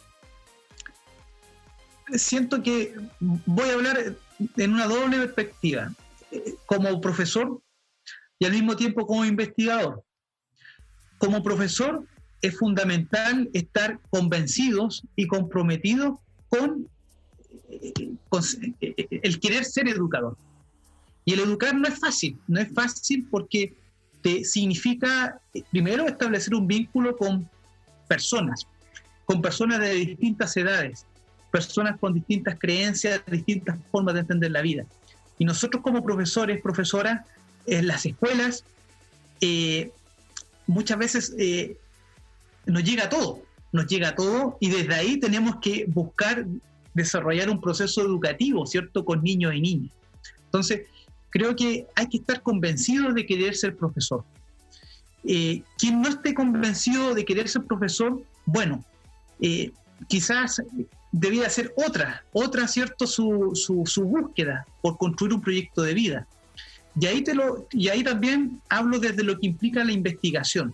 Siento 2.13 2.63
que 2.63 2.95
voy 3.19 3.69
a 3.69 3.73
hablar 3.73 4.15
en 4.57 4.73
una 4.73 4.87
doble 4.87 5.17
perspectiva, 5.17 5.93
como 6.65 6.99
profesor 6.99 7.61
y 8.39 8.45
al 8.45 8.51
mismo 8.51 8.75
tiempo 8.75 9.05
como 9.05 9.23
investigador. 9.23 10.03
Como 11.19 11.43
profesor 11.43 12.07
es 12.41 12.57
fundamental 12.57 13.49
estar 13.53 13.99
convencidos 14.09 15.03
y 15.15 15.27
comprometidos 15.27 16.17
con 16.49 16.89
el 18.81 19.39
querer 19.39 19.63
ser 19.63 19.87
educador 19.87 20.37
y 21.25 21.33
el 21.33 21.39
educar 21.39 21.75
no 21.75 21.87
es 21.87 21.99
fácil, 21.99 22.37
no 22.47 22.59
es 22.59 22.71
fácil 22.71 23.27
porque 23.29 23.73
te 24.21 24.43
significa, 24.43 25.39
primero, 25.71 26.07
establecer 26.07 26.53
un 26.55 26.67
vínculo 26.67 27.17
con 27.17 27.49
personas, 28.07 28.67
con 29.25 29.41
personas 29.41 29.79
de 29.79 29.93
distintas 29.93 30.55
edades, 30.55 31.05
personas 31.51 31.99
con 31.99 32.13
distintas 32.13 32.57
creencias, 32.59 33.21
distintas 33.27 33.77
formas 33.91 34.13
de 34.13 34.21
entender 34.21 34.51
la 34.51 34.61
vida. 34.61 34.85
Y 35.39 35.45
nosotros 35.45 35.81
como 35.83 36.03
profesores, 36.03 36.61
profesoras, 36.61 37.25
en 37.65 37.87
las 37.87 38.05
escuelas, 38.05 38.63
eh, 39.41 39.91
muchas 40.67 40.97
veces 40.97 41.35
eh, 41.37 41.77
nos 42.65 42.83
llega 42.83 43.09
todo, 43.09 43.41
nos 43.71 43.87
llega 43.87 44.15
todo 44.15 44.57
y 44.59 44.69
desde 44.69 44.93
ahí 44.93 45.19
tenemos 45.19 45.57
que 45.61 45.85
buscar 45.87 46.45
desarrollar 46.93 47.49
un 47.49 47.59
proceso 47.59 48.01
educativo, 48.01 48.65
¿cierto?, 48.65 49.03
con 49.03 49.23
niños 49.23 49.53
y 49.55 49.61
niñas. 49.61 49.91
Entonces, 50.45 50.83
creo 51.35 51.53
que 51.53 51.85
hay 51.95 52.07
que 52.07 52.19
estar 52.19 52.41
convencido 52.41 53.11
de 53.11 53.25
querer 53.25 53.57
ser 53.57 53.75
profesor. 53.75 54.23
Eh, 55.25 55.63
quien 55.77 56.01
no 56.01 56.07
esté 56.07 56.33
convencido 56.33 57.13
de 57.13 57.25
querer 57.25 57.49
ser 57.49 57.65
profesor, 57.65 58.23
bueno, 58.45 58.85
eh, 59.41 59.73
quizás 60.07 60.61
debía 61.11 61.47
hacer 61.47 61.73
otra, 61.75 62.23
otra, 62.31 62.69
¿cierto? 62.69 63.05
Su, 63.05 63.51
su, 63.53 64.03
búsqueda 64.03 64.65
por 64.81 64.97
construir 64.97 65.33
un 65.33 65.41
proyecto 65.41 65.81
de 65.81 65.93
vida. 65.93 66.25
Y 66.97 67.05
ahí, 67.05 67.21
te 67.21 67.35
lo, 67.35 67.67
y 67.69 67.89
ahí 67.89 68.01
también 68.01 68.61
hablo 68.69 68.97
desde 68.97 69.21
lo 69.21 69.37
que 69.37 69.47
implica 69.47 69.83
la 69.83 69.91
investigación. 69.91 70.73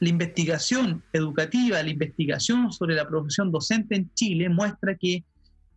La 0.00 0.10
investigación 0.10 1.02
educativa, 1.14 1.82
la 1.82 1.88
investigación 1.88 2.70
sobre 2.74 2.94
la 2.94 3.08
profesión 3.08 3.50
docente 3.50 3.96
en 3.96 4.12
Chile 4.12 4.50
muestra 4.50 4.96
que 4.96 5.24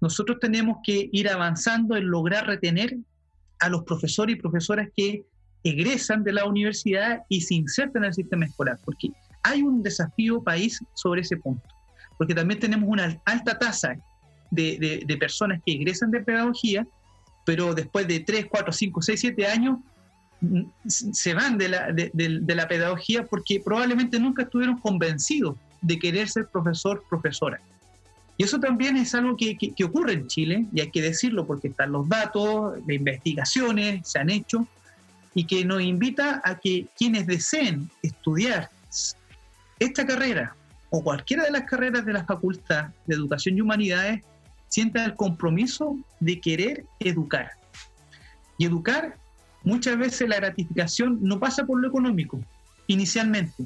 nosotros 0.02 0.38
tenemos 0.42 0.80
que 0.84 1.10
ir 1.14 1.30
avanzando 1.30 1.96
en 1.96 2.10
lograr 2.10 2.46
retener 2.46 2.98
a 3.60 3.70
los 3.70 3.84
profesores 3.84 4.36
y 4.36 4.40
profesoras 4.40 4.90
que 4.96 5.26
egresan 5.64 6.24
de 6.24 6.34
la 6.34 6.46
universidad 6.46 7.24
y 7.30 7.42
se 7.42 7.56
insertan 7.56 8.04
en 8.04 8.08
el 8.10 8.14
sistema 8.14 8.46
escolar, 8.46 8.78
porque 8.86 9.10
hay 9.44 9.64
un 9.64 9.82
desafío 9.82 10.42
país 10.42 10.80
sobre 10.94 11.22
ese 11.22 11.38
punto, 11.38 11.68
porque 12.18 12.36
también 12.36 12.60
tenemos 12.60 12.88
una 12.88 13.20
alta 13.26 13.58
tasa 13.58 13.96
de, 14.52 15.04
de, 15.06 15.18
personas 15.18 15.62
que 15.66 15.74
egresan 15.74 16.12
de 16.12 16.22
pedagogía, 16.22 16.88
pero 17.46 17.74
después 17.74 18.08
de 18.08 18.20
3, 18.20 18.46
4, 18.50 18.72
5, 18.72 19.02
6, 19.02 19.20
7 19.20 19.48
años 19.48 19.80
mm, 20.42 20.64
se 20.88 21.34
van 21.34 21.58
de 21.58 21.70
la, 21.70 21.92
de, 21.92 22.12
de 22.14 22.56
la 22.56 22.68
pedagogía 22.68 23.26
porque 23.26 23.60
probablemente 23.60 24.20
nunca 24.20 24.44
estuvieron 24.44 24.78
convencidos 24.78 25.58
de 25.82 26.00
querer 26.00 26.30
ser 26.30 26.48
profesor, 26.48 27.04
profesora. 27.10 27.60
Y 28.38 28.44
eso 28.44 28.60
también 28.60 28.98
es 28.98 29.16
algo 29.16 29.38
que, 29.38 29.58
ocurre 29.84 30.14
en 30.14 30.28
Chile, 30.28 30.66
y 30.74 30.82
hay 30.82 30.92
que 30.92 31.02
decirlo 31.02 31.48
porque 31.48 31.70
están 31.70 31.92
los 31.92 32.08
datos, 32.10 32.78
las 32.80 32.96
investigaciones 32.96 34.08
se 34.08 34.20
han 34.20 34.30
hecho, 34.30 34.68
y 35.34 35.46
que 35.46 35.64
nos 35.64 35.82
invita 35.82 36.42
a 36.44 36.60
que 36.60 36.88
quienes 36.98 37.28
deseen 37.28 37.90
estudiar 38.02 38.70
esta 39.80 40.06
carrera 40.06 40.56
o 40.90 41.04
cualquiera 41.04 41.44
de 41.44 41.52
las 41.52 41.64
carreras 41.64 42.06
de 42.06 42.14
la 42.14 42.26
Facultad 42.26 42.88
de 43.06 43.16
Educación 43.16 43.58
y 43.58 43.62
Humanidades 43.62 44.24
sientan 44.70 45.06
el 45.06 45.16
compromiso 45.16 45.98
de 46.20 46.40
querer 46.40 46.86
educar. 47.00 47.52
Y 48.58 48.66
educar, 48.66 49.18
muchas 49.64 49.98
veces 49.98 50.30
la 50.30 50.38
gratificación 50.38 51.20
no 51.22 51.40
pasa 51.40 51.66
por 51.66 51.82
lo 51.82 51.88
económico, 51.88 52.40
inicialmente, 52.88 53.66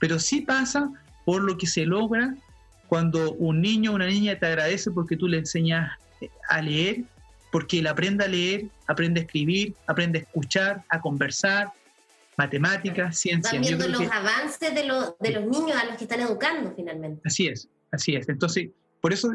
pero 0.00 0.18
sí 0.18 0.40
pasa 0.40 0.90
por 1.24 1.42
lo 1.42 1.56
que 1.58 1.66
se 1.66 1.84
logra 1.84 2.34
cuando 2.92 3.32
un 3.32 3.62
niño 3.62 3.92
o 3.92 3.94
una 3.94 4.06
niña 4.06 4.38
te 4.38 4.44
agradece 4.44 4.90
porque 4.90 5.16
tú 5.16 5.26
le 5.26 5.38
enseñas 5.38 5.98
a 6.50 6.60
leer, 6.60 7.04
porque 7.50 7.78
él 7.78 7.86
aprende 7.86 8.22
a 8.22 8.28
leer, 8.28 8.66
aprende 8.86 9.20
a 9.20 9.24
escribir, 9.24 9.74
aprende 9.86 10.18
a 10.18 10.22
escuchar, 10.24 10.84
a 10.90 11.00
conversar, 11.00 11.72
matemáticas, 12.36 13.16
ciencia. 13.16 13.54
Van 13.54 13.62
viendo 13.62 13.88
los 13.88 14.02
avances 14.12 14.74
de, 14.74 14.82
de 14.82 15.30
los 15.30 15.44
niños 15.46 15.74
a 15.74 15.86
los 15.86 15.96
que 15.96 16.04
están 16.04 16.20
educando 16.20 16.74
finalmente. 16.76 17.22
Así 17.24 17.46
es, 17.46 17.66
así 17.92 18.14
es. 18.14 18.28
Entonces, 18.28 18.68
por 19.00 19.14
eso 19.14 19.32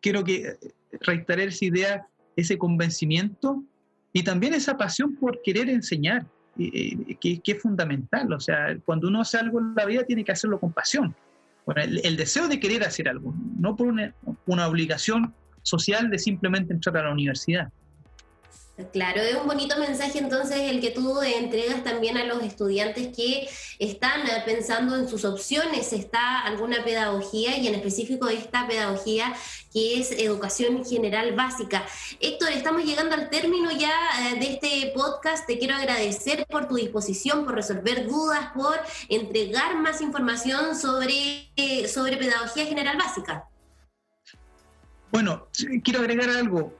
quiero 0.00 0.22
que 0.22 0.56
reiterar 1.00 1.48
esa 1.48 1.64
idea, 1.64 2.06
ese 2.36 2.56
convencimiento 2.56 3.64
y 4.12 4.22
también 4.22 4.54
esa 4.54 4.76
pasión 4.76 5.16
por 5.16 5.42
querer 5.42 5.68
enseñar, 5.68 6.24
que, 6.56 7.40
que, 7.42 7.50
es 7.50 7.60
fundamental. 7.60 8.32
O 8.32 8.38
sea, 8.38 8.78
cuando 8.84 9.08
uno 9.08 9.22
hace 9.22 9.38
algo 9.38 9.58
en 9.58 9.74
la 9.74 9.86
vida 9.86 10.04
tiene 10.04 10.22
que 10.22 10.30
hacerlo 10.30 10.60
con 10.60 10.72
pasión 10.72 11.16
el, 11.76 12.16
deseo 12.16 12.48
de 12.48 12.58
querer 12.60 12.84
hacer 12.84 13.08
algo, 13.08 13.34
no 13.58 13.76
por 13.76 13.86
una, 13.86 14.68
obligación 14.68 15.34
social 15.62 16.10
de 16.10 16.18
simplemente 16.18 16.72
entrar 16.72 16.96
a 16.98 17.04
la 17.04 17.12
universidad. 17.12 17.70
Claro, 18.92 19.20
es 19.20 19.34
un 19.34 19.46
bonito 19.46 19.78
mensaje 19.78 20.18
entonces 20.18 20.58
el 20.58 20.80
que 20.80 20.90
tú 20.90 21.20
entregas 21.22 21.84
también 21.84 22.16
a 22.16 22.24
los 22.24 22.42
estudiantes 22.42 23.14
que 23.16 23.48
están 23.78 24.22
pensando 24.44 24.96
en 24.96 25.08
sus 25.08 25.24
opciones, 25.24 25.92
está 25.92 26.40
alguna 26.40 26.84
pedagogía 26.84 27.56
y 27.56 27.68
en 27.68 27.74
específico 27.74 28.28
esta 28.28 28.66
pedagogía 28.66 29.34
que 29.72 30.00
es 30.00 30.12
educación 30.12 30.84
general 30.84 31.34
básica. 31.34 31.84
Héctor, 32.20 32.50
estamos 32.50 32.84
llegando 32.84 33.14
al 33.14 33.30
término 33.30 33.70
ya 33.70 33.92
eh, 34.20 34.38
de 34.38 34.54
este 34.54 34.92
podcast. 34.94 35.46
Te 35.46 35.58
quiero 35.58 35.76
agradecer 35.76 36.46
por 36.46 36.66
tu 36.66 36.74
disposición, 36.76 37.44
por 37.44 37.54
resolver 37.54 38.06
dudas, 38.08 38.50
por 38.54 38.76
entregar 39.08 39.76
más 39.76 40.00
información 40.00 40.76
sobre, 40.76 41.50
eh, 41.56 41.86
sobre 41.88 42.16
pedagogía 42.16 42.66
general 42.66 42.96
básica. 42.96 43.44
Bueno, 45.12 45.48
quiero 45.82 46.00
agregar 46.00 46.30
algo. 46.30 46.79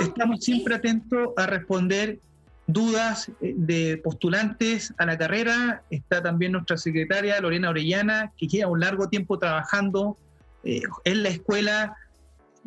Estamos 0.00 0.44
siempre 0.44 0.74
atentos 0.74 1.30
a 1.36 1.46
responder 1.46 2.20
dudas 2.66 3.30
eh, 3.40 3.54
de 3.56 4.00
postulantes 4.02 4.92
a 4.98 5.06
la 5.06 5.16
carrera. 5.16 5.82
Está 5.90 6.22
también 6.22 6.52
nuestra 6.52 6.76
secretaria 6.76 7.40
Lorena 7.40 7.70
Orellana, 7.70 8.32
que 8.36 8.46
lleva 8.46 8.70
un 8.70 8.80
largo 8.80 9.08
tiempo 9.08 9.38
trabajando 9.38 10.16
en 10.64 11.22
la 11.22 11.28
escuela 11.30 11.96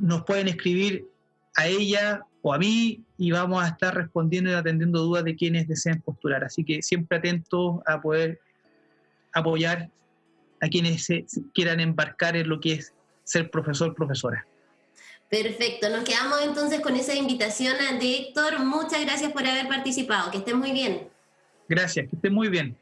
nos 0.02 0.24
pueden 0.24 0.48
escribir 0.48 1.08
a 1.56 1.68
ella 1.68 2.26
o 2.42 2.54
a 2.54 2.58
mí 2.58 3.04
y 3.18 3.32
vamos 3.32 3.64
a 3.64 3.68
estar 3.68 3.96
respondiendo 3.96 4.50
y 4.50 4.54
atendiendo 4.54 5.00
dudas 5.00 5.24
de 5.24 5.36
quienes 5.36 5.68
deseen 5.68 6.02
postular. 6.02 6.44
Así 6.44 6.64
que 6.64 6.82
siempre 6.82 7.20
atentos 7.20 7.80
a 7.86 8.02
poder 8.02 8.40
apoyar 9.34 9.90
a 10.60 10.68
quienes 10.68 11.06
se 11.06 11.26
quieran 11.54 11.80
embarcar 11.80 12.36
en 12.36 12.50
lo 12.50 12.60
que 12.60 12.74
es 12.74 12.94
ser 13.24 13.52
profesor, 13.52 13.94
profesora. 13.94 14.46
Perfecto, 15.32 15.88
nos 15.90 16.04
quedamos 16.04 16.42
entonces 16.44 16.82
con 16.82 16.94
esa 16.98 17.16
invitación 17.16 17.78
de 18.02 18.18
Héctor. 18.18 18.60
Muchas 18.66 19.00
gracias 19.00 19.32
por 19.32 19.48
haber 19.48 19.66
participado, 19.70 20.30
que 20.30 20.40
estén 20.40 20.60
muy 20.60 20.74
bien. 20.74 21.08
Gracias, 21.70 22.10
que 22.10 22.18
estén 22.18 22.34
muy 22.34 22.50
bien. 22.50 22.76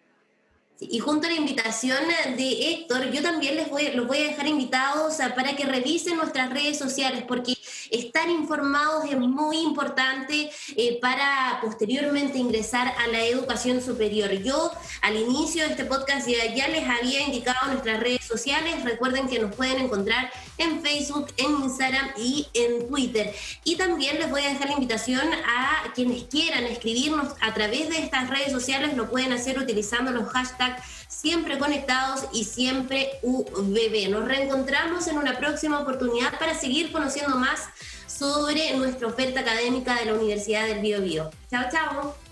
Y 0.80 0.98
junto 0.98 1.28
a 1.28 1.30
la 1.30 1.36
invitación 1.36 2.00
de 2.38 2.72
Héctor, 2.72 3.12
yo 3.12 3.22
también 3.22 3.56
les 3.56 3.70
voy, 3.70 3.92
los 3.92 4.08
voy 4.08 4.18
a 4.18 4.30
dejar 4.30 4.48
invitados 4.48 5.18
para 5.36 5.56
que 5.56 5.66
revisen 5.66 6.18
nuestras 6.18 6.50
redes 6.50 6.80
sociales, 6.80 7.24
porque 7.28 7.54
estar 7.92 8.28
informados 8.28 9.06
es 9.06 9.20
muy 9.20 9.60
importante 9.60 10.50
eh, 10.76 10.98
para 11.00 11.60
posteriormente 11.62 12.40
ingresar 12.40 12.96
a 12.98 13.08
la 13.10 13.24
educación 13.26 13.80
superior. 13.80 14.32
Yo 14.42 14.72
al 15.04 15.18
inicio 15.18 15.66
de 15.66 15.70
este 15.70 15.86
podcast 15.86 16.28
ya, 16.28 16.52
ya 16.56 16.68
les 16.68 16.88
había 16.90 17.22
indicado 17.22 17.68
nuestras 17.68 18.00
redes 18.00 18.26
sociales. 18.26 18.84
Recuerden 18.84 19.28
que 19.28 19.38
nos 19.38 19.54
pueden 19.54 19.80
encontrar 19.80 20.32
en 20.60 20.82
Facebook, 20.82 21.28
en 21.38 21.64
Instagram 21.64 22.12
y 22.18 22.48
en 22.54 22.88
Twitter. 22.88 23.34
Y 23.64 23.76
también 23.76 24.20
les 24.20 24.30
voy 24.30 24.42
a 24.42 24.50
dejar 24.50 24.68
la 24.68 24.74
invitación 24.74 25.28
a 25.46 25.92
quienes 25.94 26.24
quieran 26.24 26.66
escribirnos 26.66 27.34
a 27.42 27.54
través 27.54 27.90
de 27.90 27.98
estas 27.98 28.30
redes 28.30 28.52
sociales, 28.52 28.96
lo 28.96 29.10
pueden 29.10 29.34
hacer 29.34 29.58
utilizando 29.58 30.12
los 30.12 30.30
hashtags 30.30 30.84
siempre 31.08 31.58
conectados 31.58 32.26
y 32.32 32.46
siempre 32.46 33.10
UBB. 33.24 34.10
Nos 34.10 34.26
reencontramos 34.26 35.08
en 35.08 35.18
una 35.18 35.38
próxima 35.38 35.80
oportunidad 35.80 36.38
para 36.40 36.54
seguir 36.54 36.92
conociendo 36.92 37.36
más 37.36 37.68
sobre 38.08 38.76
nuestra 38.76 39.08
oferta 39.08 39.42
académica 39.42 39.96
de 39.96 40.06
la 40.06 40.14
Universidad 40.14 40.68
del 40.68 40.80
Bio 40.80 41.02
Bio. 41.02 41.30
Chao, 41.50 41.66
chao. 41.72 42.29